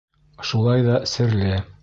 [0.51, 1.53] Шулай ҙа серле.